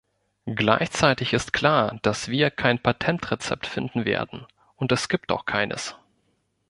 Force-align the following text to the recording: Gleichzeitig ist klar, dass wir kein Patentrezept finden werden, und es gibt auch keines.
Gleichzeitig 0.47 1.31
ist 1.31 1.53
klar, 1.53 1.99
dass 2.01 2.27
wir 2.27 2.49
kein 2.49 2.81
Patentrezept 2.81 3.67
finden 3.67 4.03
werden, 4.03 4.47
und 4.75 4.91
es 4.91 5.09
gibt 5.09 5.31
auch 5.31 5.45
keines. 5.45 5.95